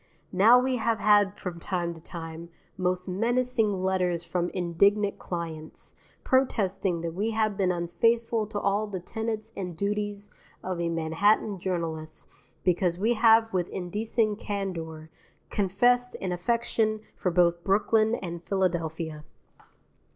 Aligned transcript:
Now 0.31 0.57
we 0.57 0.77
have 0.77 0.97
had 0.97 1.37
from 1.37 1.59
time 1.59 1.93
to 1.93 2.01
time, 2.01 2.49
most 2.75 3.07
menacing 3.07 3.83
letters 3.83 4.23
from 4.23 4.49
indignant 4.49 5.19
clients, 5.19 5.95
protesting 6.23 7.01
that 7.01 7.13
we 7.13 7.29
have 7.37 7.55
been 7.55 7.71
unfaithful 7.71 8.47
to 8.47 8.59
all 8.59 8.87
the 8.87 8.99
tenets 8.99 9.53
and 9.55 9.77
duties 9.77 10.31
of 10.63 10.81
a 10.81 10.89
Manhattan 10.89 11.59
journalist 11.59 12.27
because 12.63 12.97
we 12.97 13.13
have 13.13 13.53
with 13.53 13.69
indecent 13.69 14.39
candour 14.39 15.11
confessed 15.51 16.15
an 16.19 16.31
affection 16.31 17.01
for 17.15 17.29
both 17.29 17.63
Brooklyn 17.63 18.15
and 18.15 18.43
Philadelphia. 18.43 19.23